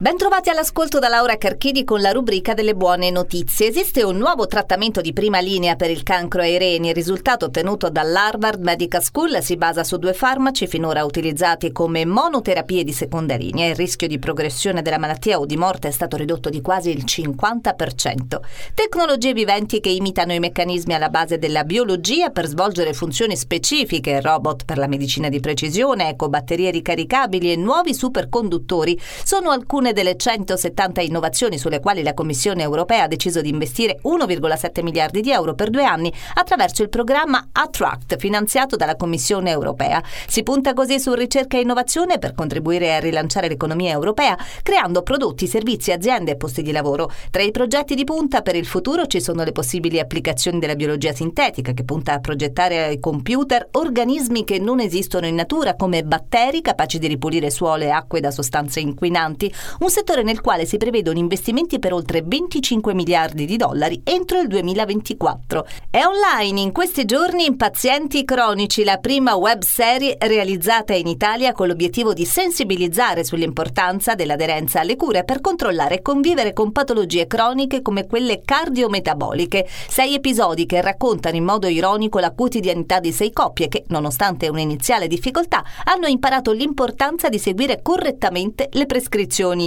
Bentrovati 0.00 0.48
all'ascolto 0.48 1.00
da 1.00 1.08
Laura 1.08 1.36
Carchidi 1.38 1.82
con 1.82 2.00
la 2.00 2.12
rubrica 2.12 2.54
delle 2.54 2.76
buone 2.76 3.10
notizie. 3.10 3.66
Esiste 3.66 4.04
un 4.04 4.16
nuovo 4.16 4.46
trattamento 4.46 5.00
di 5.00 5.12
prima 5.12 5.40
linea 5.40 5.74
per 5.74 5.90
il 5.90 6.04
cancro 6.04 6.40
ai 6.40 6.56
reni. 6.56 6.90
Il 6.90 6.94
risultato 6.94 7.46
ottenuto 7.46 7.90
dall'Harvard 7.90 8.62
Medical 8.62 9.02
School 9.02 9.42
si 9.42 9.56
basa 9.56 9.82
su 9.82 9.96
due 9.96 10.12
farmaci 10.12 10.68
finora 10.68 11.04
utilizzati 11.04 11.72
come 11.72 12.04
monoterapie 12.04 12.84
di 12.84 12.92
seconda 12.92 13.34
linea. 13.34 13.70
Il 13.70 13.74
rischio 13.74 14.06
di 14.06 14.20
progressione 14.20 14.82
della 14.82 14.98
malattia 14.98 15.40
o 15.40 15.46
di 15.46 15.56
morte 15.56 15.88
è 15.88 15.90
stato 15.90 16.16
ridotto 16.16 16.48
di 16.48 16.60
quasi 16.60 16.90
il 16.90 17.02
50%. 17.04 18.38
Tecnologie 18.74 19.32
viventi 19.32 19.80
che 19.80 19.88
imitano 19.88 20.32
i 20.32 20.38
meccanismi 20.38 20.94
alla 20.94 21.08
base 21.08 21.38
della 21.38 21.64
biologia 21.64 22.30
per 22.30 22.46
svolgere 22.46 22.92
funzioni 22.92 23.36
specifiche, 23.36 24.20
robot 24.20 24.64
per 24.64 24.78
la 24.78 24.86
medicina 24.86 25.28
di 25.28 25.40
precisione, 25.40 26.10
ecobatterie 26.10 26.70
ricaricabili 26.70 27.50
e 27.50 27.56
nuovi 27.56 27.92
superconduttori 27.92 28.96
sono 29.24 29.50
alcune 29.50 29.86
alcune 29.88 29.92
delle 29.92 30.16
170 30.16 31.00
innovazioni 31.02 31.58
sulle 31.58 31.80
quali 31.80 32.02
la 32.02 32.14
Commissione 32.14 32.62
europea 32.62 33.04
ha 33.04 33.08
deciso 33.08 33.40
di 33.40 33.48
investire 33.48 33.98
1,7 34.04 34.82
miliardi 34.82 35.20
di 35.20 35.30
euro 35.30 35.54
per 35.54 35.70
due 35.70 35.84
anni 35.84 36.12
attraverso 36.34 36.82
il 36.82 36.88
programma 36.88 37.48
Attract 37.52 38.16
finanziato 38.18 38.76
dalla 38.76 38.96
Commissione 38.96 39.50
europea. 39.50 40.02
Si 40.26 40.42
punta 40.42 40.72
così 40.74 41.00
su 41.00 41.12
ricerca 41.14 41.56
e 41.56 41.60
innovazione 41.60 42.18
per 42.18 42.34
contribuire 42.34 42.94
a 42.94 43.00
rilanciare 43.00 43.48
l'economia 43.48 43.92
europea, 43.92 44.36
creando 44.62 45.02
prodotti, 45.02 45.46
servizi, 45.46 45.92
aziende 45.92 46.32
e 46.32 46.36
posti 46.36 46.62
di 46.62 46.72
lavoro. 46.72 47.10
Tra 47.30 47.42
i 47.42 47.50
progetti 47.50 47.94
di 47.94 48.04
punta 48.04 48.42
per 48.42 48.56
il 48.56 48.66
futuro 48.66 49.06
ci 49.06 49.20
sono 49.20 49.44
le 49.44 49.52
possibili 49.52 49.98
applicazioni 49.98 50.58
della 50.58 50.76
biologia 50.76 51.12
sintetica, 51.12 51.72
che 51.72 51.84
punta 51.84 52.14
a 52.14 52.20
progettare 52.20 52.84
ai 52.84 53.00
computer 53.00 53.68
organismi 53.72 54.44
che 54.44 54.58
non 54.58 54.80
esistono 54.80 55.26
in 55.26 55.34
natura, 55.34 55.74
come 55.74 56.04
batteri 56.04 56.60
capaci 56.60 56.98
di 56.98 57.06
ripulire 57.06 57.50
suolo 57.50 57.84
e 57.84 57.90
acque 57.90 58.20
da 58.20 58.30
sostanze 58.30 58.80
inquinanti, 58.80 59.52
un 59.78 59.90
settore 59.90 60.22
nel 60.22 60.40
quale 60.40 60.66
si 60.66 60.76
prevedono 60.76 61.18
investimenti 61.18 61.78
per 61.78 61.92
oltre 61.92 62.22
25 62.24 62.94
miliardi 62.94 63.44
di 63.44 63.56
dollari 63.56 64.00
entro 64.04 64.40
il 64.40 64.48
2024. 64.48 65.66
È 65.90 66.02
online 66.04 66.60
in 66.60 66.72
questi 66.72 67.04
giorni 67.04 67.44
Impazienti 67.44 68.24
Cronici, 68.24 68.82
la 68.82 68.98
prima 68.98 69.36
web 69.36 69.62
serie 69.62 70.16
realizzata 70.18 70.94
in 70.94 71.06
Italia 71.06 71.52
con 71.52 71.68
l'obiettivo 71.68 72.12
di 72.12 72.24
sensibilizzare 72.24 73.24
sull'importanza 73.24 74.14
dell'aderenza 74.14 74.80
alle 74.80 74.96
cure 74.96 75.24
per 75.24 75.40
controllare 75.40 75.96
e 75.96 76.02
convivere 76.02 76.52
con 76.52 76.72
patologie 76.72 77.26
croniche 77.26 77.80
come 77.82 78.06
quelle 78.06 78.42
cardiometaboliche. 78.44 79.66
Sei 79.88 80.14
episodi 80.14 80.66
che 80.66 80.80
raccontano 80.80 81.36
in 81.36 81.44
modo 81.44 81.68
ironico 81.68 82.18
la 82.18 82.32
quotidianità 82.32 82.98
di 82.98 83.12
sei 83.12 83.32
coppie 83.32 83.68
che, 83.68 83.84
nonostante 83.88 84.48
un'iniziale 84.48 85.06
difficoltà, 85.06 85.62
hanno 85.84 86.06
imparato 86.08 86.50
l'importanza 86.52 87.28
di 87.28 87.38
seguire 87.38 87.80
correttamente 87.82 88.68
le 88.72 88.86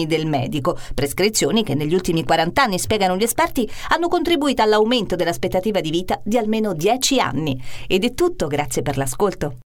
del 0.06 0.26
medico, 0.26 0.78
prescrizioni 0.94 1.64
che 1.64 1.76
negli 1.76 1.94
ultimi 1.94 2.24
40 2.24 2.62
anni, 2.62 2.80
spiegano 2.80 3.18
gli 3.18 3.24
esperti, 3.24 3.70
hanno 3.90 4.08
contribuito 4.08 4.62
all'aumento 4.62 5.16
dell'aspettativa 5.16 5.82
di 5.82 5.90
vita 5.90 6.20
di 6.24 6.38
almeno 6.38 6.74
10 6.74 7.20
anni. 7.20 7.62
Ed 7.88 8.04
è 8.04 8.14
tutto, 8.14 8.48
grazie 8.48 8.82
per 8.82 8.98
l'ascolto. 8.98 9.58